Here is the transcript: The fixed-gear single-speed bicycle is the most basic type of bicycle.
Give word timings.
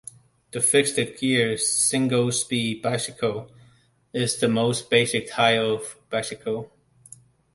The 0.49 0.61
fixed-gear 0.61 1.59
single-speed 1.59 2.81
bicycle 2.81 3.51
is 4.11 4.37
the 4.39 4.47
most 4.47 4.89
basic 4.89 5.29
type 5.29 5.59
of 5.61 5.95
bicycle. 6.09 6.71